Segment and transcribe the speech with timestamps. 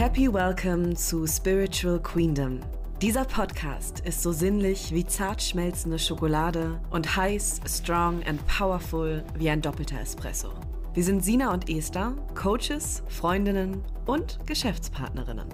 [0.00, 2.60] Happy Welcome zu Spiritual Queendom.
[3.02, 9.50] Dieser Podcast ist so sinnlich wie zart schmelzende Schokolade und heiß, strong and powerful wie
[9.50, 10.54] ein doppelter Espresso.
[10.94, 15.48] Wir sind Sina und Esther, Coaches, Freundinnen und Geschäftspartnerinnen.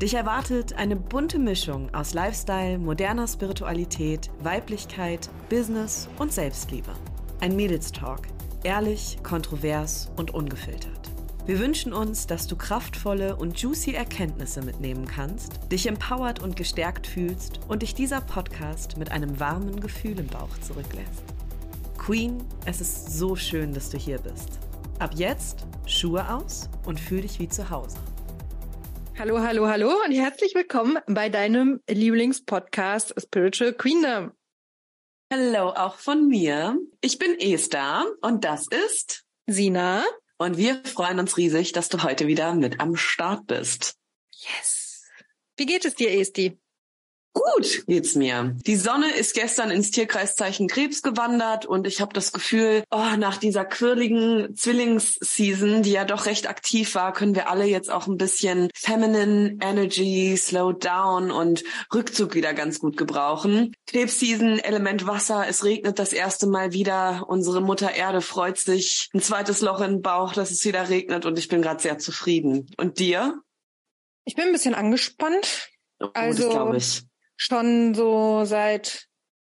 [0.00, 6.92] Dich erwartet eine bunte Mischung aus Lifestyle, moderner Spiritualität, Weiblichkeit, Business und Selbstliebe.
[7.40, 8.28] Ein Mädelstalk,
[8.64, 11.09] ehrlich, kontrovers und ungefiltert.
[11.50, 17.08] Wir wünschen uns, dass du kraftvolle und juicy Erkenntnisse mitnehmen kannst, dich empowert und gestärkt
[17.08, 21.24] fühlst und dich dieser Podcast mit einem warmen Gefühl im Bauch zurücklässt.
[21.98, 24.60] Queen, es ist so schön, dass du hier bist.
[25.00, 27.98] Ab jetzt Schuhe aus und fühl dich wie zu Hause.
[29.18, 34.30] Hallo, hallo, hallo und herzlich willkommen bei deinem Lieblingspodcast Spiritual Queendom.
[35.32, 36.78] Hallo, auch von mir.
[37.00, 40.04] Ich bin Esther und das ist Sina.
[40.40, 43.98] Und wir freuen uns riesig, dass du heute wieder mit am Start bist.
[44.32, 45.04] Yes.
[45.58, 46.58] Wie geht es dir, Esti?
[47.32, 48.56] Gut geht's mir.
[48.66, 53.36] Die Sonne ist gestern ins Tierkreiszeichen Krebs gewandert und ich habe das Gefühl, oh, nach
[53.36, 58.16] dieser quirligen Zwillingsseason, die ja doch recht aktiv war, können wir alle jetzt auch ein
[58.16, 61.62] bisschen Feminine Energy, Slow Down und
[61.94, 63.74] Rückzug wieder ganz gut gebrauchen.
[63.86, 67.26] Krebsseason, Element Wasser, es regnet das erste Mal wieder.
[67.28, 69.08] Unsere Mutter Erde freut sich.
[69.14, 71.98] Ein zweites Loch in den Bauch, dass es wieder regnet und ich bin gerade sehr
[71.98, 72.66] zufrieden.
[72.76, 73.40] Und dir?
[74.24, 75.68] Ich bin ein bisschen angespannt.
[76.00, 77.09] Oh, also, das glaube ich
[77.40, 79.06] schon so seit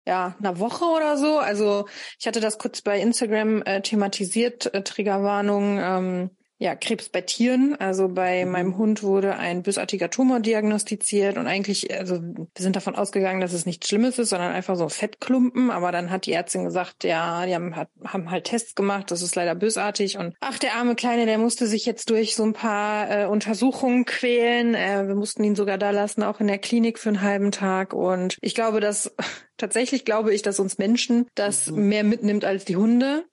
[0.06, 1.38] ja, einer Woche oder so.
[1.38, 1.86] Also
[2.18, 5.78] ich hatte das kurz bei Instagram äh, thematisiert, äh, Triggerwarnung.
[5.78, 7.74] Ähm, ja, Krebs bei Tieren.
[7.78, 8.52] Also bei mhm.
[8.52, 13.52] meinem Hund wurde ein bösartiger Tumor diagnostiziert und eigentlich, also wir sind davon ausgegangen, dass
[13.52, 15.70] es nichts Schlimmes ist, sondern einfach so Fettklumpen.
[15.70, 19.34] Aber dann hat die Ärztin gesagt, ja, die haben, haben halt Tests gemacht, das ist
[19.34, 20.16] leider bösartig.
[20.16, 24.04] Und ach, der arme Kleine, der musste sich jetzt durch so ein paar äh, Untersuchungen
[24.04, 24.74] quälen.
[24.74, 27.92] Äh, wir mussten ihn sogar da lassen, auch in der Klinik für einen halben Tag.
[27.92, 29.12] Und ich glaube, dass
[29.56, 31.88] tatsächlich glaube ich, dass uns Menschen das mhm.
[31.88, 33.24] mehr mitnimmt als die Hunde.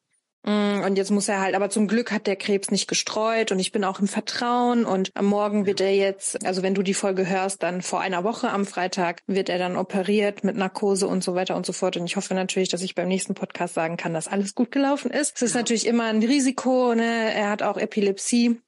[0.44, 3.59] Mm, und jetzt muss er halt, aber zum Glück hat der Krebs nicht gestreut und
[3.59, 6.96] ich bin auch im Vertrauen und am Morgen wird er jetzt, also wenn du die
[6.96, 11.24] Folge hörst, dann vor einer Woche am Freitag wird er dann operiert mit Narkose und
[11.24, 11.97] so weiter und so fort.
[11.97, 15.12] Und ich hoffe natürlich, dass ich beim nächsten Podcast sagen kann, dass alles gut gelaufen
[15.12, 15.35] ist.
[15.35, 17.34] Es ist natürlich immer ein Risiko, ne?
[17.34, 18.59] Er hat auch Epilepsie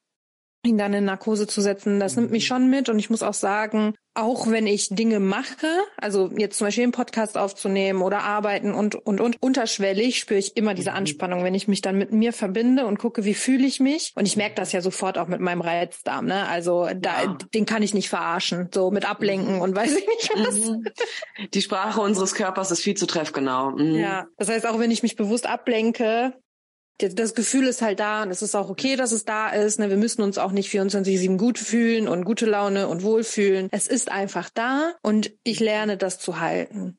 [0.66, 2.48] ihn dann in Narkose zu setzen, das nimmt mich mhm.
[2.48, 2.90] schon mit.
[2.90, 6.92] Und ich muss auch sagen, auch wenn ich Dinge mache, also jetzt zum Beispiel einen
[6.92, 10.98] Podcast aufzunehmen oder arbeiten und, und, und, unterschwellig spüre ich immer diese mhm.
[10.98, 14.14] Anspannung, wenn ich mich dann mit mir verbinde und gucke, wie fühle ich mich.
[14.16, 16.48] Und ich merke das ja sofort auch mit meinem Reizdarm, ne?
[16.48, 17.38] Also da, ja.
[17.54, 20.60] den kann ich nicht verarschen, so mit Ablenken und weiß ich nicht was.
[20.60, 20.86] Mhm.
[21.54, 23.72] Die Sprache unseres Körpers ist viel zu treffgenau.
[23.72, 23.96] Mhm.
[23.96, 26.34] Ja, das heißt, auch wenn ich mich bewusst ablenke,
[26.98, 29.80] das Gefühl ist halt da und es ist auch okay, dass es da ist.
[29.80, 29.90] Ne?
[29.90, 33.68] Wir müssen uns auch nicht 24-7 gut fühlen und gute Laune und wohlfühlen.
[33.72, 36.98] Es ist einfach da und ich lerne das zu halten.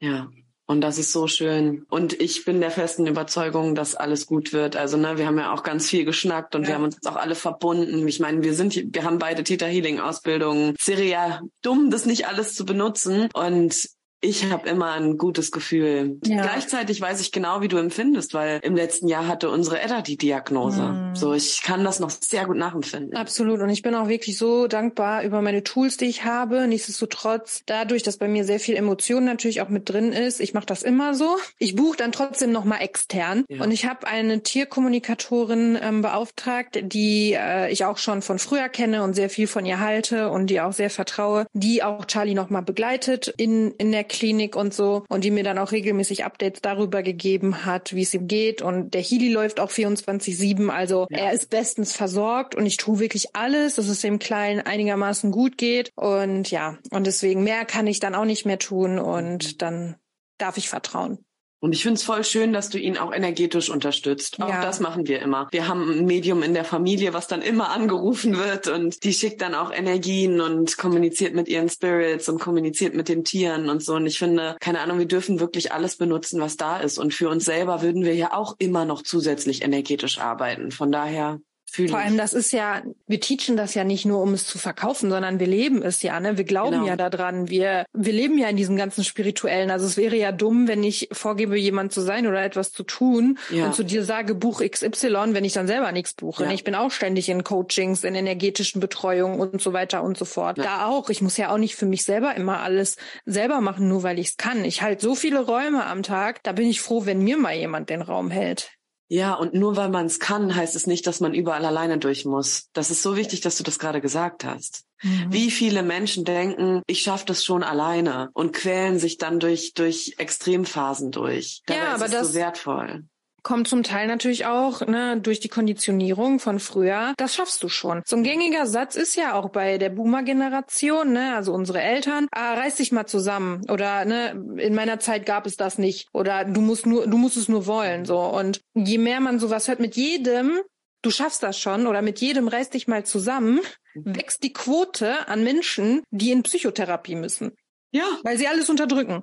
[0.00, 0.28] Ja.
[0.66, 1.84] Und das ist so schön.
[1.90, 4.76] Und ich bin der festen Überzeugung, dass alles gut wird.
[4.76, 6.68] Also, ne, wir haben ja auch ganz viel geschnackt und ja.
[6.68, 8.06] wir haben uns jetzt auch alle verbunden.
[8.06, 10.74] Ich meine, wir sind, wir haben beide Theta Healing Ausbildungen.
[10.78, 13.28] Es wäre ja dumm, das nicht alles zu benutzen.
[13.34, 13.88] Und
[14.24, 16.18] ich habe immer ein gutes Gefühl.
[16.24, 16.42] Ja.
[16.42, 20.16] Gleichzeitig weiß ich genau, wie du empfindest, weil im letzten Jahr hatte unsere Edda die
[20.16, 20.80] Diagnose.
[20.80, 21.16] Mm.
[21.16, 23.16] So, ich kann das noch sehr gut nachempfinden.
[23.16, 23.60] Absolut.
[23.60, 26.68] Und ich bin auch wirklich so dankbar über meine Tools, die ich habe.
[26.68, 30.66] Nichtsdestotrotz, dadurch, dass bei mir sehr viel Emotion natürlich auch mit drin ist, ich mache
[30.66, 31.36] das immer so.
[31.58, 33.44] Ich buche dann trotzdem nochmal extern.
[33.48, 33.64] Ja.
[33.64, 39.02] Und ich habe eine Tierkommunikatorin ähm, beauftragt, die äh, ich auch schon von früher kenne
[39.02, 42.62] und sehr viel von ihr halte und die auch sehr vertraue, die auch Charlie nochmal
[42.62, 47.02] begleitet in, in der Klinik und so und die mir dann auch regelmäßig Updates darüber
[47.02, 51.18] gegeben hat, wie es ihm geht und der Healy läuft auch 24/7, also ja.
[51.18, 55.58] er ist bestens versorgt und ich tue wirklich alles, dass es dem Kleinen einigermaßen gut
[55.58, 59.58] geht und ja, und deswegen mehr kann ich dann auch nicht mehr tun und mhm.
[59.58, 59.96] dann
[60.38, 61.24] darf ich vertrauen.
[61.62, 64.42] Und ich finde es voll schön, dass du ihn auch energetisch unterstützt.
[64.42, 64.60] Auch ja.
[64.60, 65.46] das machen wir immer.
[65.52, 69.40] Wir haben ein Medium in der Familie, was dann immer angerufen wird und die schickt
[69.42, 73.94] dann auch Energien und kommuniziert mit ihren Spirits und kommuniziert mit den Tieren und so.
[73.94, 76.98] Und ich finde, keine Ahnung, wir dürfen wirklich alles benutzen, was da ist.
[76.98, 80.72] Und für uns selber würden wir ja auch immer noch zusätzlich energetisch arbeiten.
[80.72, 81.38] Von daher
[81.72, 84.58] Fühl Vor allem, das ist ja, wir teachen das ja nicht nur, um es zu
[84.58, 86.36] verkaufen, sondern wir leben es ja, ne?
[86.36, 86.86] Wir glauben genau.
[86.86, 87.48] ja daran.
[87.48, 89.70] Wir, wir leben ja in diesem ganzen Spirituellen.
[89.70, 93.38] Also es wäre ja dumm, wenn ich vorgebe, jemand zu sein oder etwas zu tun
[93.48, 93.64] ja.
[93.64, 96.44] und zu dir sage, Buch XY, wenn ich dann selber nichts buche.
[96.44, 96.50] Ja.
[96.50, 100.58] Ich bin auch ständig in Coachings, in energetischen Betreuungen und so weiter und so fort.
[100.58, 100.64] Ja.
[100.64, 101.08] Da auch.
[101.08, 104.26] Ich muss ja auch nicht für mich selber immer alles selber machen, nur weil ich
[104.26, 104.62] es kann.
[104.66, 107.88] Ich halte so viele Räume am Tag, da bin ich froh, wenn mir mal jemand
[107.88, 108.72] den Raum hält.
[109.12, 112.24] Ja, und nur weil man es kann, heißt es nicht, dass man überall alleine durch
[112.24, 112.70] muss.
[112.72, 114.86] Das ist so wichtig, dass du das gerade gesagt hast.
[115.02, 115.26] Mhm.
[115.28, 120.14] Wie viele Menschen denken, ich schaffe das schon alleine und quälen sich dann durch durch
[120.16, 121.60] Extremphasen durch.
[121.66, 123.04] Dabei ja, aber ist das so wertvoll
[123.42, 127.14] kommt zum Teil natürlich auch ne, durch die Konditionierung von früher.
[127.16, 128.02] Das schaffst du schon.
[128.06, 132.54] So ein gängiger Satz ist ja auch bei der Boomer-Generation, ne, also unsere Eltern, ah,
[132.54, 136.60] reiß dich mal zusammen oder ne, in meiner Zeit gab es das nicht oder du
[136.60, 138.18] musst nur, du musst es nur wollen so.
[138.20, 140.60] Und je mehr man sowas hört, mit jedem
[141.02, 143.60] du schaffst das schon oder mit jedem reiß dich mal zusammen,
[143.94, 144.16] mhm.
[144.16, 147.52] wächst die Quote an Menschen, die in Psychotherapie müssen.
[147.90, 148.04] Ja.
[148.22, 149.22] Weil sie alles unterdrücken.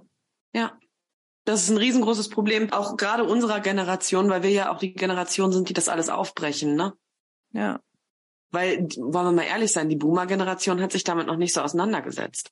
[0.53, 0.77] Ja.
[1.49, 5.51] Das ist ein riesengroßes Problem, auch gerade unserer Generation, weil wir ja auch die Generation
[5.51, 6.93] sind, die das alles aufbrechen, ne?
[7.53, 7.79] Ja.
[8.51, 12.51] Weil, wollen wir mal ehrlich sein, die Boomer-Generation hat sich damit noch nicht so auseinandergesetzt.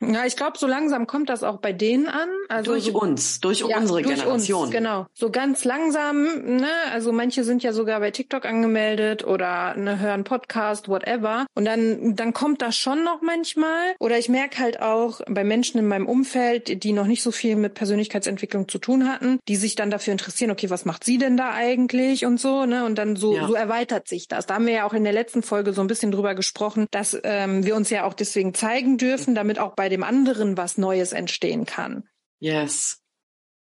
[0.00, 2.28] Ja, ich glaube, so langsam kommt das auch bei denen an.
[2.48, 4.64] Also durch so, uns, durch ja, unsere durch Generation.
[4.64, 5.06] Uns, genau.
[5.14, 6.68] So ganz langsam, ne?
[6.92, 11.46] Also manche sind ja sogar bei TikTok angemeldet oder ne, hören Podcast, whatever.
[11.54, 13.94] Und dann, dann kommt das schon noch manchmal.
[13.98, 17.56] Oder ich merke halt auch bei Menschen in meinem Umfeld, die noch nicht so viel
[17.56, 21.38] mit Persönlichkeitsentwicklung zu tun hatten, die sich dann dafür interessieren, okay, was macht sie denn
[21.38, 22.84] da eigentlich und so, ne?
[22.84, 23.46] Und dann so, ja.
[23.46, 24.44] so erweitert sich das.
[24.44, 27.18] Da haben wir ja auch in der letzten Folge so ein bisschen drüber gesprochen, dass
[27.24, 30.78] ähm, wir uns ja auch deswegen zeigen dürfen, damit auch bei bei dem anderen was
[30.78, 32.08] Neues entstehen kann.
[32.40, 33.00] Yes.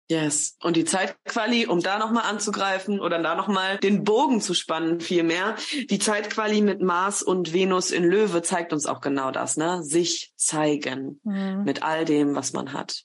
[0.10, 0.58] Yes.
[0.64, 5.58] Und die Zeitquali, um da nochmal anzugreifen oder da nochmal den Bogen zu spannen, vielmehr.
[5.92, 9.84] Die Zeitquali mit Mars und Venus in Löwe zeigt uns auch genau das, ne?
[9.84, 11.22] Sich zeigen.
[11.24, 11.66] Mhm.
[11.66, 13.04] Mit all dem, was man hat.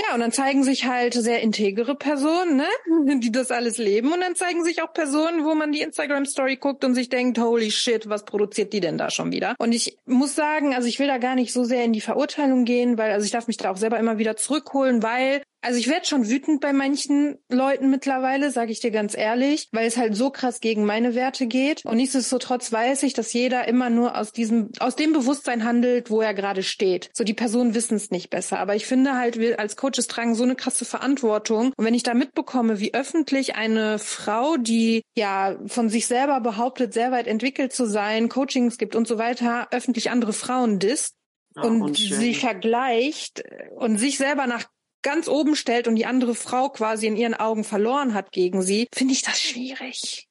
[0.00, 2.66] Ja, und dann zeigen sich halt sehr integere Personen, ne,
[3.20, 4.12] die das alles leben.
[4.12, 7.70] Und dann zeigen sich auch Personen, wo man die Instagram-Story guckt und sich denkt, holy
[7.70, 9.54] shit, was produziert die denn da schon wieder?
[9.58, 12.64] Und ich muss sagen, also ich will da gar nicht so sehr in die Verurteilung
[12.64, 15.88] gehen, weil, also ich darf mich da auch selber immer wieder zurückholen, weil also ich
[15.88, 20.14] werde schon wütend bei manchen Leuten mittlerweile, sage ich dir ganz ehrlich, weil es halt
[20.14, 21.84] so krass gegen meine Werte geht.
[21.86, 26.20] Und nichtsdestotrotz weiß ich, dass jeder immer nur aus diesem, aus dem Bewusstsein handelt, wo
[26.20, 27.08] er gerade steht.
[27.14, 28.58] So die Personen wissen es nicht besser.
[28.58, 31.72] Aber ich finde halt, wir als Coaches tragen so eine krasse Verantwortung.
[31.74, 36.92] Und wenn ich da mitbekomme, wie öffentlich eine Frau, die ja von sich selber behauptet,
[36.92, 41.14] sehr weit entwickelt zu sein, Coachings gibt und so weiter, öffentlich andere Frauen disst,
[41.56, 43.44] und sie vergleicht
[43.76, 44.64] und sich selber nach
[45.04, 48.88] ganz oben stellt und die andere Frau quasi in ihren Augen verloren hat gegen sie,
[48.92, 50.26] finde ich das schwierig.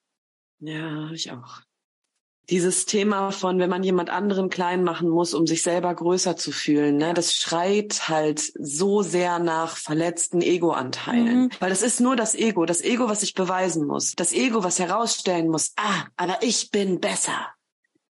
[0.59, 1.61] Ja, ich auch.
[2.49, 6.51] Dieses Thema von, wenn man jemand anderen klein machen muss, um sich selber größer zu
[6.51, 11.43] fühlen, ne, das schreit halt so sehr nach verletzten Ego-Anteilen.
[11.43, 11.49] Mhm.
[11.61, 14.77] Weil das ist nur das Ego, das Ego, was sich beweisen muss, das Ego, was
[14.77, 17.47] herausstellen muss, ah, aber ich bin besser.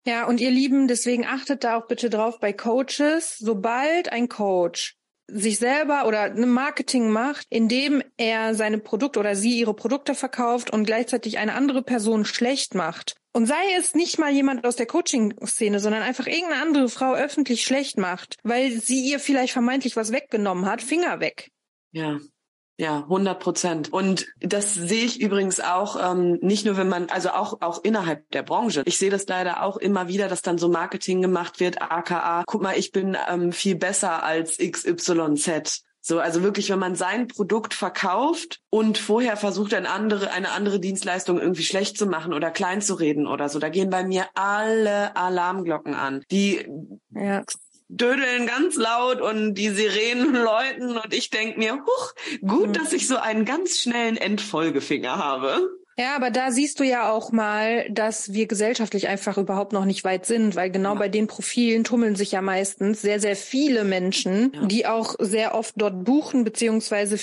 [0.06, 3.36] Ja, und ihr Lieben, deswegen achtet da auch bitte drauf bei Coaches.
[3.38, 4.96] Sobald ein Coach
[5.28, 10.70] sich selber oder ein Marketing macht, indem er seine Produkte oder sie ihre Produkte verkauft
[10.70, 13.16] und gleichzeitig eine andere Person schlecht macht.
[13.32, 17.64] Und sei es nicht mal jemand aus der Coaching-Szene, sondern einfach irgendeine andere Frau öffentlich
[17.64, 21.50] schlecht macht, weil sie ihr vielleicht vermeintlich was weggenommen hat, Finger weg.
[21.92, 22.18] Ja,
[22.78, 23.92] ja, 100 Prozent.
[23.92, 28.28] Und das sehe ich übrigens auch ähm, nicht nur, wenn man, also auch auch innerhalb
[28.30, 28.82] der Branche.
[28.86, 32.62] Ich sehe das leider auch immer wieder, dass dann so Marketing gemacht wird, aka, guck
[32.62, 35.84] mal, ich bin ähm, viel besser als XYZ.
[36.04, 40.80] So, also wirklich, wenn man sein Produkt verkauft und vorher versucht, eine andere, eine andere
[40.80, 44.26] Dienstleistung irgendwie schlecht zu machen oder klein zu reden oder so, da gehen bei mir
[44.34, 46.24] alle Alarmglocken an.
[46.32, 46.66] Die
[47.10, 47.44] ja
[47.92, 52.72] dödeln ganz laut und die Sirenen läuten und ich denk mir, huch, gut, mhm.
[52.72, 55.60] dass ich so einen ganz schnellen Endfolgefinger habe.
[55.98, 60.04] Ja, aber da siehst du ja auch mal, dass wir gesellschaftlich einfach überhaupt noch nicht
[60.04, 60.98] weit sind, weil genau ja.
[60.98, 64.66] bei den Profilen tummeln sich ja meistens sehr, sehr viele Menschen, ja.
[64.66, 67.18] die auch sehr oft dort buchen, beziehungsweise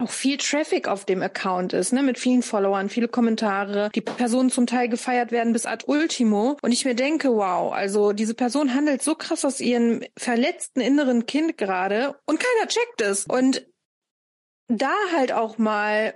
[0.00, 4.50] auch viel Traffic auf dem Account ist, ne, mit vielen Followern, viele Kommentare, die Personen
[4.50, 6.56] zum Teil gefeiert werden bis ad ultimo.
[6.62, 11.26] Und ich mir denke, wow, also diese Person handelt so krass aus ihrem verletzten inneren
[11.26, 13.26] Kind gerade und keiner checkt es.
[13.26, 13.66] Und
[14.68, 16.14] da halt auch mal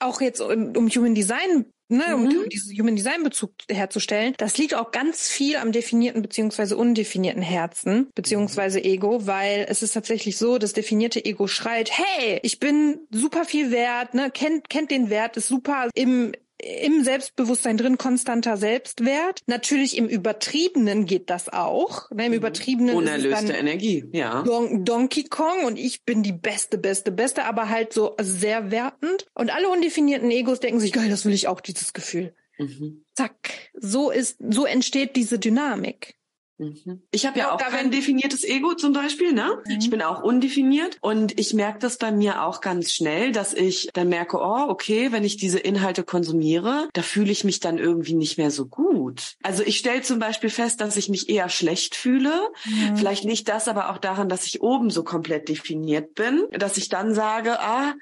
[0.00, 2.48] auch jetzt um, um Human Design ne, um, mhm.
[2.48, 8.08] diesen Human Design Bezug herzustellen, das liegt auch ganz viel am definierten beziehungsweise undefinierten Herzen
[8.14, 13.44] beziehungsweise Ego, weil es ist tatsächlich so, das definierte Ego schreit, hey, ich bin super
[13.44, 16.32] viel wert, ne, kennt kennt den Wert, ist super im
[16.64, 19.42] im Selbstbewusstsein drin konstanter Selbstwert.
[19.46, 22.10] Natürlich im Übertriebenen geht das auch.
[22.10, 22.38] Ne, Im mhm.
[22.38, 24.42] Übertriebenen Unerlöste Energie, ja.
[24.42, 29.26] Don Donkey Kong und ich bin die beste, beste, beste, aber halt so sehr wertend.
[29.34, 32.34] Und alle undefinierten Egos denken sich, geil, das will ich auch, dieses Gefühl.
[32.58, 33.04] Mhm.
[33.14, 33.34] Zack.
[33.74, 36.14] So ist, so entsteht diese Dynamik.
[36.58, 37.02] Mhm.
[37.10, 39.62] Ich habe ja auch kein definiertes Ego zum Beispiel, ne?
[39.66, 39.78] Mhm.
[39.80, 43.88] Ich bin auch undefiniert und ich merke das bei mir auch ganz schnell, dass ich
[43.92, 48.14] dann merke, oh, okay, wenn ich diese Inhalte konsumiere, da fühle ich mich dann irgendwie
[48.14, 49.34] nicht mehr so gut.
[49.42, 52.32] Also ich stelle zum Beispiel fest, dass ich mich eher schlecht fühle.
[52.64, 52.96] Mhm.
[52.96, 56.88] Vielleicht liegt das aber auch daran, dass ich oben so komplett definiert bin, dass ich
[56.88, 57.94] dann sage, ah,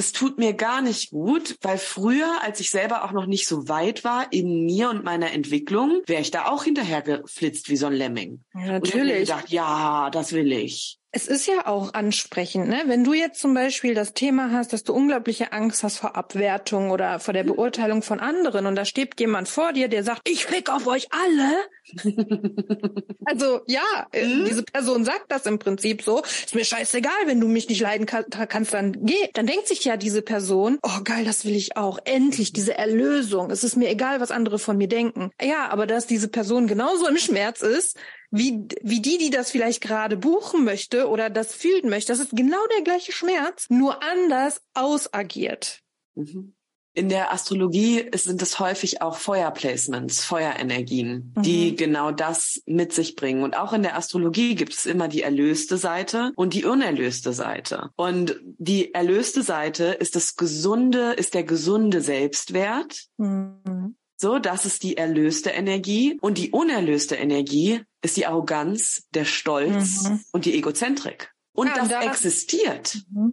[0.00, 3.68] das tut mir gar nicht gut, weil früher, als ich selber auch noch nicht so
[3.68, 7.84] weit war in mir und meiner Entwicklung, wäre ich da auch hinterher geflitzt wie so
[7.84, 8.42] ein Lemming.
[8.54, 9.02] Ja, natürlich.
[9.02, 10.98] Und ich gedacht, ja, das will ich.
[11.12, 12.84] Es ist ja auch ansprechend, ne?
[12.86, 16.90] Wenn du jetzt zum Beispiel das Thema hast, dass du unglaubliche Angst hast vor Abwertung
[16.90, 20.46] oder vor der Beurteilung von anderen und da steht jemand vor dir, der sagt, ich
[20.46, 21.56] fick auf euch alle.
[23.24, 24.44] also ja, mhm.
[24.44, 26.22] diese Person sagt das im Prinzip so.
[26.22, 29.28] Ist mir scheißegal, wenn du mich nicht leiden kann, kannst, dann geh.
[29.34, 31.98] Dann denkt sich ja diese Person, oh geil, das will ich auch.
[32.04, 33.50] Endlich diese Erlösung.
[33.50, 35.30] Es ist mir egal, was andere von mir denken.
[35.40, 37.96] Ja, aber dass diese Person genauso im Schmerz ist,
[38.30, 42.12] wie, wie die, die das vielleicht gerade buchen möchte oder das fühlen möchte.
[42.12, 45.80] Das ist genau der gleiche Schmerz, nur anders ausagiert.
[46.14, 46.54] Mhm.
[46.92, 51.42] In der Astrologie sind es häufig auch Feuerplacements, Feuerenergien, mhm.
[51.42, 53.44] die genau das mit sich bringen.
[53.44, 57.90] Und auch in der Astrologie gibt es immer die erlöste Seite und die unerlöste Seite.
[57.94, 63.06] Und die erlöste Seite ist das gesunde, ist der gesunde Selbstwert.
[63.18, 63.94] Mhm.
[64.16, 66.18] So, das ist die erlöste Energie.
[66.20, 70.20] Und die unerlöste Energie ist die Arroganz, der Stolz mhm.
[70.32, 71.32] und die Egozentrik.
[71.52, 72.98] Und ja, das da existiert.
[73.10, 73.32] Mhm.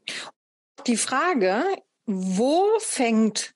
[0.86, 1.64] Die Frage,
[2.08, 3.54] wo fängt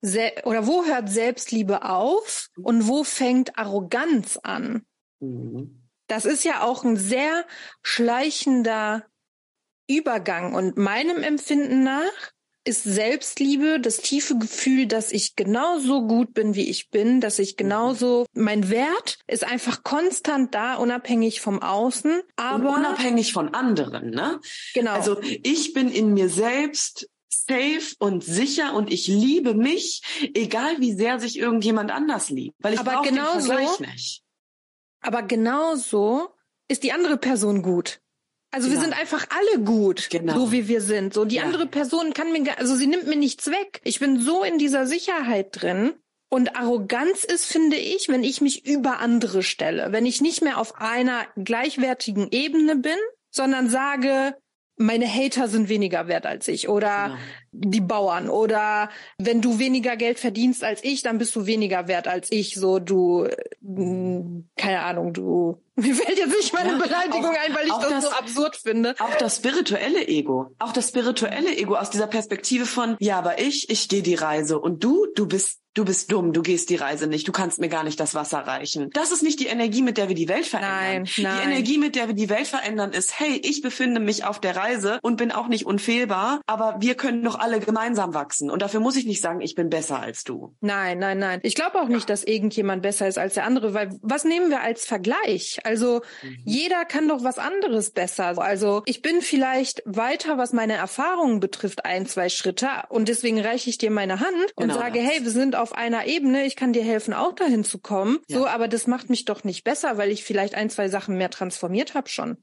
[0.00, 4.86] oder wo hört Selbstliebe auf und wo fängt Arroganz an?
[5.18, 5.82] Mhm.
[6.06, 7.44] Das ist ja auch ein sehr
[7.82, 9.04] schleichender
[9.88, 12.32] Übergang und meinem Empfinden nach
[12.68, 17.56] ist Selbstliebe das tiefe Gefühl, dass ich genauso gut bin, wie ich bin, dass ich
[17.56, 22.68] genauso, mein Wert ist einfach konstant da, unabhängig vom Außen, aber.
[22.68, 24.38] Und unabhängig von anderen, ne?
[24.74, 24.92] Genau.
[24.92, 30.02] Also ich bin in mir selbst safe und sicher und ich liebe mich,
[30.34, 34.22] egal wie sehr sich irgendjemand anders liebt, weil ich aber genauso, den Vergleich nicht.
[35.00, 36.30] Aber genauso
[36.68, 38.00] ist die andere Person gut.
[38.50, 38.80] Also genau.
[38.80, 40.34] wir sind einfach alle gut, genau.
[40.34, 41.12] so wie wir sind.
[41.12, 41.42] So die ja.
[41.42, 43.80] andere Person kann mir, also sie nimmt mir nichts weg.
[43.84, 45.94] Ich bin so in dieser Sicherheit drin.
[46.30, 50.58] Und Arroganz ist, finde ich, wenn ich mich über andere stelle, wenn ich nicht mehr
[50.58, 52.98] auf einer gleichwertigen Ebene bin,
[53.30, 54.36] sondern sage,
[54.78, 57.18] meine Hater sind weniger wert als ich oder
[57.52, 57.70] genau.
[57.70, 62.08] die Bauern oder wenn du weniger Geld verdienst als ich, dann bist du weniger wert
[62.08, 62.54] als ich.
[62.54, 63.28] So du,
[64.56, 67.88] keine Ahnung, du mir fällt jetzt nicht meine ja, Beleidigung auch, ein, weil ich das,
[67.88, 68.94] das, so absurd finde.
[68.98, 70.50] Auch das spirituelle Ego.
[70.58, 74.58] Auch das spirituelle Ego aus dieser Perspektive von, ja, aber ich, ich gehe die Reise
[74.58, 77.68] und du, du bist du bist dumm, du gehst die Reise nicht, du kannst mir
[77.68, 78.90] gar nicht das Wasser reichen.
[78.92, 81.04] Das ist nicht die Energie, mit der wir die Welt verändern.
[81.04, 81.38] Nein, nein.
[81.38, 84.56] Die Energie, mit der wir die Welt verändern, ist, hey, ich befinde mich auf der
[84.56, 88.50] Reise und bin auch nicht unfehlbar, aber wir können doch alle gemeinsam wachsen.
[88.50, 90.56] Und dafür muss ich nicht sagen, ich bin besser als du.
[90.60, 91.38] Nein, nein, nein.
[91.42, 94.60] Ich glaube auch nicht, dass irgendjemand besser ist als der andere, weil was nehmen wir
[94.60, 95.60] als Vergleich?
[95.62, 96.38] Also mhm.
[96.44, 98.36] jeder kann doch was anderes besser.
[98.38, 103.70] Also ich bin vielleicht weiter, was meine Erfahrungen betrifft, ein, zwei Schritte und deswegen reiche
[103.70, 105.08] ich dir meine Hand und genau sage, das.
[105.08, 108.18] hey, wir sind auf einer Ebene, ich kann dir helfen, auch dahin zu kommen.
[108.28, 108.38] Ja.
[108.38, 111.30] So, aber das macht mich doch nicht besser, weil ich vielleicht ein, zwei Sachen mehr
[111.30, 112.36] transformiert habe schon.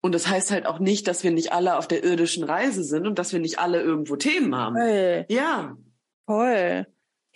[0.00, 3.06] Und das heißt halt auch nicht, dass wir nicht alle auf der irdischen Reise sind
[3.06, 4.76] und dass wir nicht alle irgendwo Themen haben.
[4.76, 5.26] Voll.
[5.28, 5.76] Ja.
[6.26, 6.86] Voll.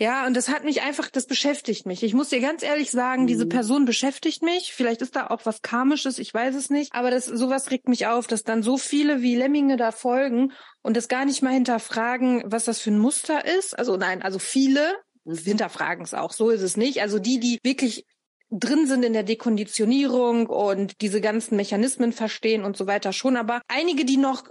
[0.03, 2.03] Ja, und das hat mich einfach, das beschäftigt mich.
[2.03, 3.27] Ich muss dir ganz ehrlich sagen, mhm.
[3.29, 4.73] diese Person beschäftigt mich.
[4.73, 6.95] Vielleicht ist da auch was Karmisches, ich weiß es nicht.
[6.95, 10.97] Aber das, sowas regt mich auf, dass dann so viele wie Lemminge da folgen und
[10.97, 13.79] das gar nicht mal hinterfragen, was das für ein Muster ist.
[13.79, 14.95] Also nein, also viele.
[15.25, 16.33] Hinterfragen es auch.
[16.33, 17.01] So ist es nicht.
[17.01, 18.05] Also die, die wirklich
[18.51, 23.37] drin sind in der Dekonditionierung und diese ganzen Mechanismen verstehen und so weiter schon.
[23.37, 24.45] Aber einige, die noch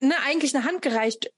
[0.00, 1.30] ne, eigentlich eine Hand gereicht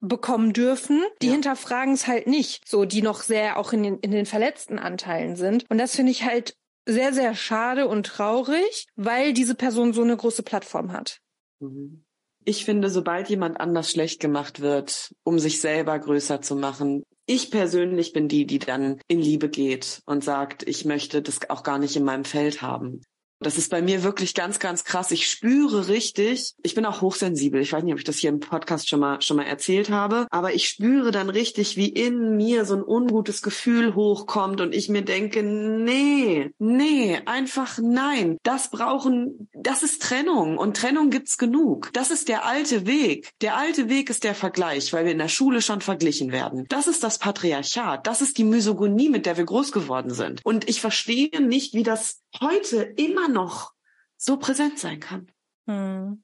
[0.00, 1.32] bekommen dürfen, die ja.
[1.32, 2.68] hinterfragen es halt nicht.
[2.68, 5.64] So, die noch sehr auch in den, in den verletzten Anteilen sind.
[5.70, 6.54] Und das finde ich halt
[6.86, 11.20] sehr, sehr schade und traurig, weil diese Person so eine große Plattform hat.
[11.60, 12.04] Mhm.
[12.44, 17.50] Ich finde, sobald jemand anders schlecht gemacht wird, um sich selber größer zu machen, ich
[17.50, 21.78] persönlich bin die, die dann in Liebe geht und sagt, ich möchte das auch gar
[21.78, 23.02] nicht in meinem Feld haben.
[23.40, 25.10] Das ist bei mir wirklich ganz, ganz krass.
[25.10, 27.60] Ich spüre richtig, ich bin auch hochsensibel.
[27.60, 30.26] Ich weiß nicht, ob ich das hier im Podcast schon mal, schon mal erzählt habe,
[30.30, 34.88] aber ich spüre dann richtig, wie in mir so ein ungutes Gefühl hochkommt und ich
[34.88, 38.38] mir denke, nee, nee, einfach nein.
[38.42, 41.90] Das brauchen, das ist Trennung und Trennung gibt's genug.
[41.92, 43.30] Das ist der alte Weg.
[43.42, 46.64] Der alte Weg ist der Vergleich, weil wir in der Schule schon verglichen werden.
[46.68, 48.06] Das ist das Patriarchat.
[48.06, 50.40] Das ist die Misogonie, mit der wir groß geworden sind.
[50.44, 53.72] Und ich verstehe nicht, wie das heute immer immer noch
[54.16, 55.30] so präsent sein kann.
[55.66, 56.22] Hm.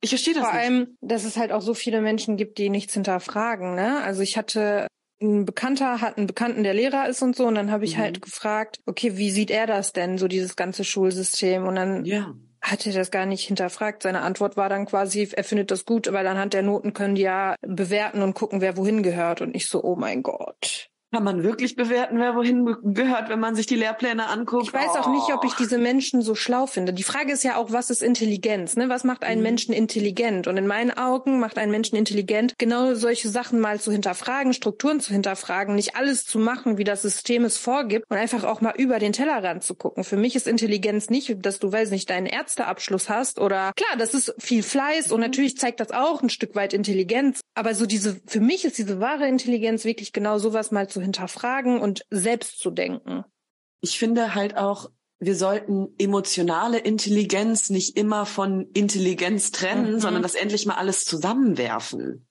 [0.00, 0.62] Ich verstehe das Vor nicht.
[0.62, 3.74] allem, dass es halt auch so viele Menschen gibt, die nichts hinterfragen.
[3.74, 4.00] Ne?
[4.02, 4.86] Also ich hatte
[5.20, 8.02] ein Bekannter hat einen Bekannten, der Lehrer ist und so, und dann habe ich mhm.
[8.02, 11.66] halt gefragt, okay, wie sieht er das denn, so dieses ganze Schulsystem?
[11.66, 12.32] Und dann ja.
[12.62, 14.04] hat er das gar nicht hinterfragt.
[14.04, 17.22] Seine Antwort war dann quasi, er findet das gut, weil anhand der Noten können die
[17.22, 19.40] ja bewerten und gucken, wer wohin gehört.
[19.40, 20.88] Und ich so, oh mein Gott.
[21.10, 24.64] Kann man wirklich bewerten, wer wohin gehört, wenn man sich die Lehrpläne anguckt?
[24.66, 24.98] Ich weiß oh.
[24.98, 26.92] auch nicht, ob ich diese Menschen so schlau finde.
[26.92, 28.76] Die Frage ist ja auch, was ist Intelligenz?
[28.76, 28.90] Ne?
[28.90, 29.46] Was macht einen mhm.
[29.46, 30.46] Menschen intelligent?
[30.48, 35.00] Und in meinen Augen macht einen Menschen intelligent, genau solche Sachen mal zu hinterfragen, Strukturen
[35.00, 38.74] zu hinterfragen, nicht alles zu machen, wie das System es vorgibt und einfach auch mal
[38.76, 40.04] über den Tellerrand zu gucken.
[40.04, 44.12] Für mich ist Intelligenz nicht, dass du, weiß nicht, deinen Ärzteabschluss hast oder klar, das
[44.12, 45.14] ist viel Fleiß mhm.
[45.14, 47.40] und natürlich zeigt das auch ein Stück weit Intelligenz.
[47.54, 51.02] Aber so diese, für mich ist diese wahre Intelligenz wirklich genau sowas mal zu zu
[51.02, 53.24] hinterfragen und selbst zu denken.
[53.80, 54.90] Ich finde halt auch,
[55.20, 60.00] wir sollten emotionale Intelligenz nicht immer von Intelligenz trennen, mhm.
[60.00, 62.26] sondern das endlich mal alles zusammenwerfen.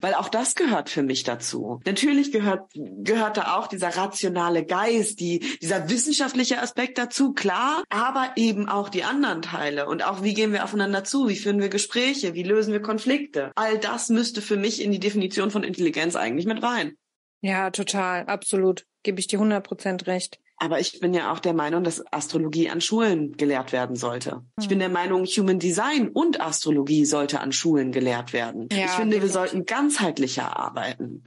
[0.00, 1.80] Weil auch das gehört für mich dazu.
[1.84, 8.32] Natürlich gehört, gehört da auch dieser rationale Geist, die, dieser wissenschaftliche Aspekt dazu, klar, aber
[8.36, 9.88] eben auch die anderen Teile.
[9.88, 11.28] Und auch, wie gehen wir aufeinander zu?
[11.28, 12.34] Wie führen wir Gespräche?
[12.34, 13.50] Wie lösen wir Konflikte?
[13.56, 16.96] All das müsste für mich in die Definition von Intelligenz eigentlich mit rein.
[17.40, 18.86] Ja, total, absolut.
[19.02, 20.40] Gebe ich dir 100 Prozent recht.
[20.60, 24.32] Aber ich bin ja auch der Meinung, dass Astrologie an Schulen gelehrt werden sollte.
[24.32, 24.44] Hm.
[24.60, 28.68] Ich bin der Meinung, Human Design und Astrologie sollte an Schulen gelehrt werden.
[28.72, 29.22] Ja, ich finde, definitiv.
[29.22, 31.24] wir sollten ganzheitlicher arbeiten.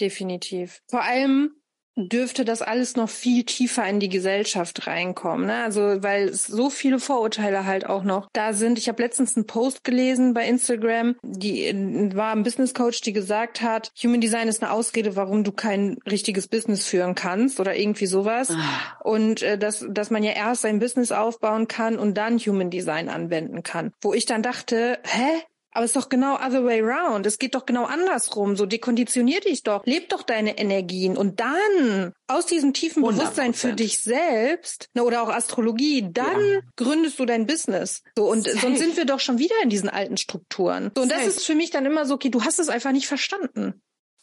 [0.00, 0.82] Definitiv.
[0.88, 1.54] Vor allem,
[1.96, 5.46] dürfte das alles noch viel tiefer in die Gesellschaft reinkommen.
[5.46, 5.62] Ne?
[5.62, 8.78] Also weil so viele Vorurteile halt auch noch da sind.
[8.78, 13.60] Ich habe letztens einen Post gelesen bei Instagram, die war ein Business Coach, die gesagt
[13.62, 18.06] hat, Human Design ist eine Ausrede, warum du kein richtiges Business führen kannst oder irgendwie
[18.06, 18.50] sowas.
[18.50, 19.00] Ah.
[19.02, 23.08] Und äh, dass, dass man ja erst sein Business aufbauen kann und dann Human Design
[23.08, 23.92] anwenden kann.
[24.00, 25.42] Wo ich dann dachte, hä?
[25.72, 27.26] Aber es ist doch genau other way round.
[27.26, 28.56] Es geht doch genau andersrum.
[28.56, 29.84] So dekonditionier dich doch.
[29.86, 31.16] Leb doch deine Energien.
[31.16, 33.06] Und dann aus diesem tiefen 100%.
[33.12, 36.60] Bewusstsein für dich selbst ne, oder auch Astrologie, dann ja.
[36.76, 38.02] gründest du dein Business.
[38.16, 38.58] So und Safe.
[38.58, 40.90] sonst sind wir doch schon wieder in diesen alten Strukturen.
[40.94, 41.24] So und Safe.
[41.24, 43.80] das ist für mich dann immer so, okay, du hast es einfach nicht verstanden.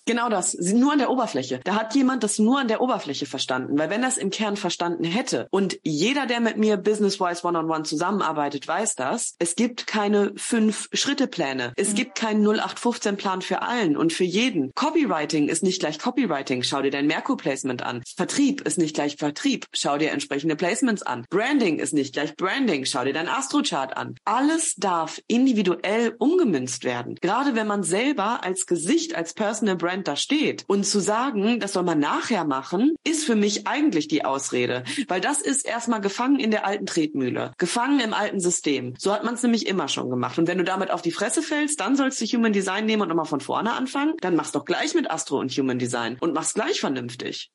[0.10, 0.56] Genau das.
[0.56, 1.60] Nur an der Oberfläche.
[1.63, 3.78] Da hat jemand das nur an der Oberfläche verstanden.
[3.78, 8.67] Weil wenn das im Kern verstanden hätte und jeder, der mit mir business-wise one-on-one zusammenarbeitet,
[8.67, 11.74] weiß das, es gibt keine Fünf-Schritte-Pläne.
[11.76, 11.93] Es mhm.
[11.93, 14.72] gibt keinen 0815-Plan für allen und für jeden.
[14.74, 16.63] Copywriting ist nicht gleich Copywriting.
[16.63, 18.02] Schau dir dein Merkur-Placement an.
[18.17, 19.67] Vertrieb ist nicht gleich Vertrieb.
[19.74, 21.28] Schau dir entsprechende Placements an.
[21.30, 22.86] Branding ist nicht gleich Branding.
[22.86, 24.15] Schau dir dein Astrochart an.
[24.26, 27.13] Alles darf individuell umgemünzt werden.
[27.22, 30.63] Gerade wenn man selber als Gesicht, als Personal Brand Brand da steht.
[30.67, 34.83] Und zu sagen, das soll man nachher machen, ist für mich eigentlich die Ausrede.
[35.07, 37.53] Weil das ist erstmal gefangen in der alten Tretmühle.
[37.57, 38.95] Gefangen im alten System.
[38.97, 40.38] So hat man es nämlich immer schon gemacht.
[40.38, 43.09] Und wenn du damit auf die Fresse fällst, dann sollst du Human Design nehmen und
[43.09, 44.15] nochmal von vorne anfangen.
[44.21, 47.51] Dann machst doch gleich mit Astro und Human Design und mach's gleich vernünftig.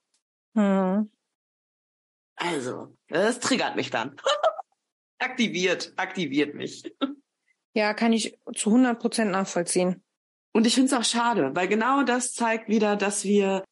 [0.55, 1.11] Hm.
[2.37, 4.17] Also, das triggert mich dann.
[5.19, 6.83] aktiviert, aktiviert mich.
[7.73, 10.04] Ja, kann ich zu 100 Prozent nachvollziehen.
[10.55, 13.65] Und ich finde es auch schade, weil genau das zeigt wieder, dass wir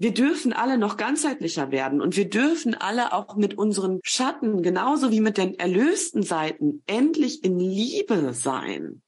[0.00, 5.10] wir dürfen alle noch ganzheitlicher werden und wir dürfen alle auch mit unseren Schatten genauso
[5.10, 9.02] wie mit den erlösten Seiten endlich in Liebe sein.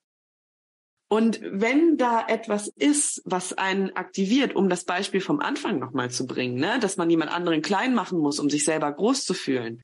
[1.08, 6.26] Und wenn da etwas ist, was einen aktiviert, um das Beispiel vom Anfang nochmal zu
[6.26, 9.82] bringen, ne, dass man jemand anderen klein machen muss, um sich selber groß zu fühlen,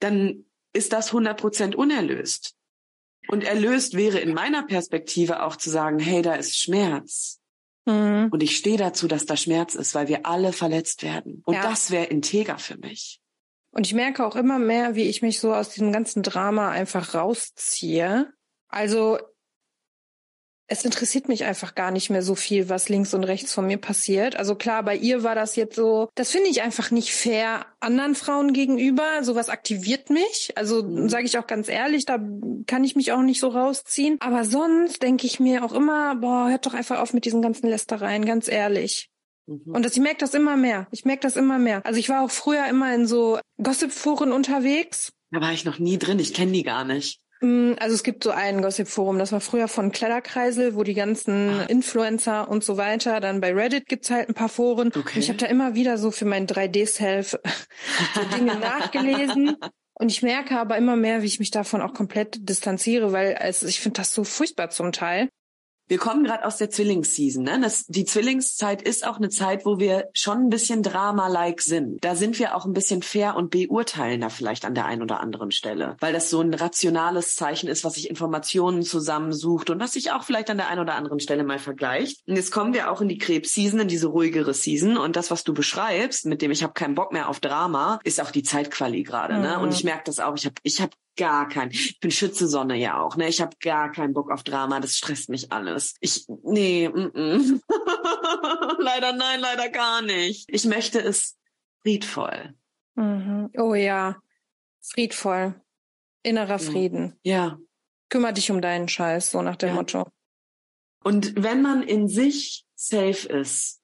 [0.00, 2.55] dann ist das 100 Prozent unerlöst.
[3.28, 7.40] Und erlöst wäre in meiner Perspektive auch zu sagen, hey, da ist Schmerz.
[7.86, 8.28] Mhm.
[8.30, 11.42] Und ich stehe dazu, dass da Schmerz ist, weil wir alle verletzt werden.
[11.44, 11.62] Und ja.
[11.62, 13.20] das wäre integer für mich.
[13.70, 17.14] Und ich merke auch immer mehr, wie ich mich so aus diesem ganzen Drama einfach
[17.14, 18.32] rausziehe.
[18.68, 19.18] Also
[20.68, 23.78] es interessiert mich einfach gar nicht mehr so viel, was links und rechts von mir
[23.78, 24.36] passiert.
[24.36, 28.14] Also klar, bei ihr war das jetzt so, das finde ich einfach nicht fair anderen
[28.14, 29.22] Frauen gegenüber.
[29.22, 30.52] Sowas aktiviert mich.
[30.56, 31.08] Also mhm.
[31.08, 32.18] sage ich auch ganz ehrlich, da
[32.66, 34.16] kann ich mich auch nicht so rausziehen.
[34.20, 37.68] Aber sonst denke ich mir auch immer, boah, hört doch einfach auf mit diesen ganzen
[37.68, 39.08] Lästereien, ganz ehrlich.
[39.46, 39.72] Mhm.
[39.72, 40.88] Und das, ich merke das immer mehr.
[40.90, 41.84] Ich merke das immer mehr.
[41.86, 45.12] Also ich war auch früher immer in so Gossip-Foren unterwegs.
[45.30, 46.18] Da war ich noch nie drin.
[46.18, 47.20] Ich kenne die gar nicht.
[47.40, 51.50] Mm, also es gibt so ein Gossip-Forum, das war früher von Kleiderkreisel, wo die ganzen
[51.50, 51.62] ah.
[51.64, 54.88] Influencer und so weiter, dann bei Reddit gibt's halt ein paar Foren.
[54.88, 55.00] Okay.
[55.00, 57.38] Und ich habe da immer wieder so für mein 3D-Self
[58.14, 59.56] so Dinge nachgelesen.
[59.98, 63.66] Und ich merke aber immer mehr, wie ich mich davon auch komplett distanziere, weil also
[63.66, 65.28] ich finde das so furchtbar zum Teil.
[65.88, 67.44] Wir kommen gerade aus der Zwillingsseason.
[67.44, 67.60] Ne?
[67.60, 72.04] Das, die Zwillingszeit ist auch eine Zeit, wo wir schon ein bisschen Drama-like sind.
[72.04, 75.20] Da sind wir auch ein bisschen fair und beurteilen da vielleicht an der einen oder
[75.20, 79.92] anderen Stelle, weil das so ein rationales Zeichen ist, was sich Informationen zusammensucht und was
[79.92, 82.26] sich auch vielleicht an der einen oder anderen Stelle mal vergleicht.
[82.26, 84.96] Und jetzt kommen wir auch in die Krebs-Season, in diese ruhigere Season.
[84.96, 88.20] Und das, was du beschreibst, mit dem ich habe keinen Bock mehr auf Drama, ist
[88.20, 89.34] auch die Zeitquali gerade.
[89.34, 89.42] Mhm.
[89.42, 89.58] Ne?
[89.60, 90.34] Und ich merke das auch.
[90.36, 91.70] Ich habe ich hab gar keinen.
[91.70, 93.28] Ich bin Schütze Sonne ja auch, ne?
[93.28, 95.94] Ich habe gar keinen Bock auf Drama, das stresst mich alles.
[96.00, 97.60] Ich nee, mm -mm.
[98.78, 100.46] leider nein, leider gar nicht.
[100.48, 101.36] Ich möchte es
[101.82, 102.54] friedvoll.
[102.94, 103.50] Mhm.
[103.56, 104.16] Oh ja,
[104.80, 105.60] friedvoll.
[106.22, 107.18] Innerer Frieden.
[107.22, 107.58] Ja.
[108.08, 109.74] Kümmer dich um deinen Scheiß, so nach dem ja.
[109.76, 110.10] Motto.
[111.04, 113.80] Und wenn man in sich safe ist,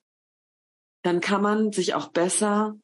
[1.02, 2.74] dann kann man sich auch besser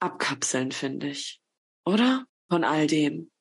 [0.00, 1.40] abkapseln, finde ich.
[1.84, 2.26] Oder?
[2.52, 3.31] Von all dem.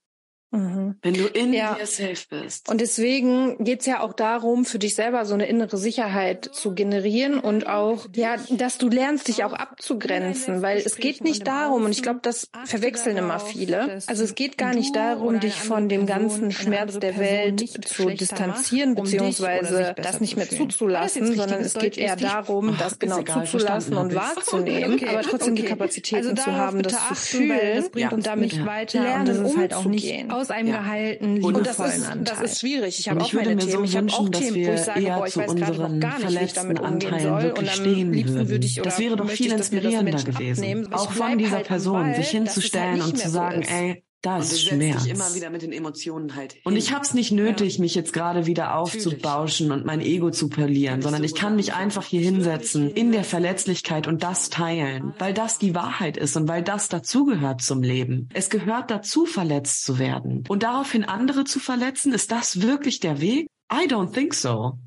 [0.52, 0.96] Mhm.
[1.02, 1.76] Wenn du in ja.
[1.76, 2.70] dir safe bist.
[2.70, 7.40] Und deswegen geht's ja auch darum, für dich selber so eine innere Sicherheit zu generieren
[7.40, 11.92] und auch, ja, dass du lernst, dich auch abzugrenzen, weil es geht nicht darum, und
[11.92, 14.00] ich glaube, das verwechseln immer viele.
[14.08, 18.96] Also es geht gar nicht darum, dich von dem ganzen Schmerz der Welt zu distanzieren,
[18.96, 25.00] beziehungsweise das nicht mehr zuzulassen, sondern es geht eher darum, das genau zuzulassen und wahrzunehmen,
[25.08, 28.60] aber trotzdem die Kapazitäten also zu haben, das zu fühlen und damit
[28.94, 30.78] lernen, umzugehen aus einem ja.
[30.80, 32.24] geheilten, liebevollen das ist, Anteil.
[32.24, 33.00] Das ist schwierig.
[33.00, 33.72] Ich habe auch meine Themen.
[33.72, 36.40] So ich habe auch Themen, wo ich sage, boah, ich weiß gerade noch gar nicht,
[36.40, 37.54] wie ich damit umgehen soll.
[37.58, 40.94] Und am liebsten würde ich oder Das wäre doch viel inspirierender gewesen.
[40.94, 45.04] Auch von dieser halt Person, sich hinzustellen und zu sagen, ey, da ist Schmerz.
[45.04, 46.54] Dich immer wieder mit den Emotionen halt.
[46.54, 46.62] Hin.
[46.64, 47.82] Und ich habe es nicht nötig, ja.
[47.82, 52.06] mich jetzt gerade wieder aufzubauschen und mein Ego zu verlieren, sondern ich kann mich einfach
[52.06, 56.62] hier hinsetzen in der Verletzlichkeit und das teilen, weil das die Wahrheit ist und weil
[56.62, 58.30] das dazugehört zum Leben.
[58.34, 60.44] Es gehört dazu, verletzt zu werden.
[60.48, 63.48] Und daraufhin andere zu verletzen, ist das wirklich der Weg?
[63.74, 64.78] I don't think so.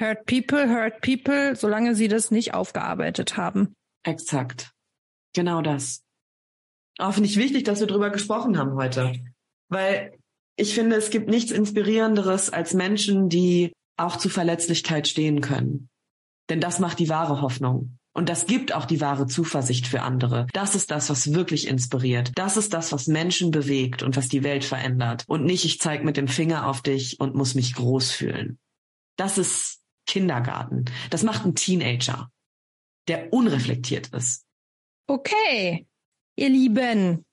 [0.00, 3.74] Hurt people, hurt people, solange sie das nicht aufgearbeitet haben.
[4.02, 4.72] Exakt.
[5.34, 6.05] Genau das.
[6.98, 9.12] Auch finde ich wichtig, dass wir drüber gesprochen haben heute.
[9.68, 10.18] Weil
[10.56, 15.88] ich finde, es gibt nichts Inspirierenderes als Menschen, die auch zu Verletzlichkeit stehen können.
[16.48, 17.98] Denn das macht die wahre Hoffnung.
[18.14, 20.46] Und das gibt auch die wahre Zuversicht für andere.
[20.54, 22.32] Das ist das, was wirklich inspiriert.
[22.34, 25.24] Das ist das, was Menschen bewegt und was die Welt verändert.
[25.26, 28.58] Und nicht, ich zeige mit dem Finger auf dich und muss mich groß fühlen.
[29.16, 30.86] Das ist Kindergarten.
[31.10, 32.30] Das macht ein Teenager,
[33.06, 34.46] der unreflektiert ist.
[35.08, 35.86] Okay,
[36.38, 37.24] Ihr Lieben,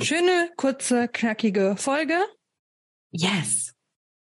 [0.00, 2.14] schöne, kurze, knackige Folge.
[3.10, 3.74] Yes.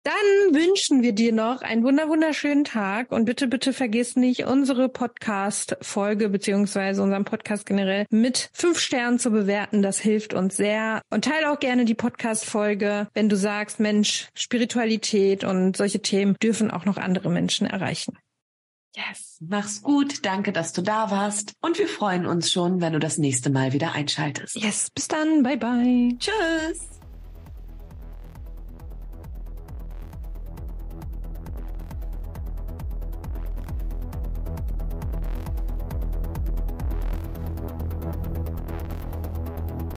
[0.04, 0.14] Dann
[0.52, 6.28] wünschen wir dir noch einen wunder wunderschönen Tag und bitte, bitte vergiss nicht, unsere Podcast-Folge
[6.28, 9.82] beziehungsweise unseren Podcast generell mit fünf Sternen zu bewerten.
[9.82, 11.02] Das hilft uns sehr.
[11.10, 16.72] Und teile auch gerne die Podcast-Folge, wenn du sagst, Mensch, Spiritualität und solche Themen dürfen
[16.72, 18.18] auch noch andere Menschen erreichen.
[18.96, 20.26] Yes, mach's gut.
[20.26, 21.54] Danke, dass du da warst.
[21.62, 24.56] Und wir freuen uns schon, wenn du das nächste Mal wieder einschaltest.
[24.56, 25.44] Yes, bis dann.
[25.44, 26.18] Bye bye.
[26.20, 27.01] Tschüss.